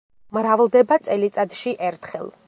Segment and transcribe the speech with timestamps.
[0.37, 2.33] მრავლდება წელიწადში ერთხელ.